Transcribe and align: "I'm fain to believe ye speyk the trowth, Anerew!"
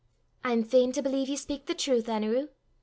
"I'm 0.43 0.63
fain 0.63 0.91
to 0.93 1.03
believe 1.03 1.29
ye 1.29 1.35
speyk 1.35 1.67
the 1.67 1.75
trowth, 1.75 2.07
Anerew!" 2.09 2.49